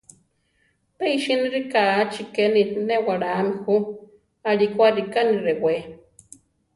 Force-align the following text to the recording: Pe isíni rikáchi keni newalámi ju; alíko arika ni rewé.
Pe 0.95 1.05
isíni 1.17 1.47
rikáchi 1.55 2.23
keni 2.35 2.61
newalámi 2.87 3.53
ju; 3.63 3.75
alíko 4.49 4.81
arika 4.89 5.19
ni 5.29 5.35
rewé. 5.45 5.75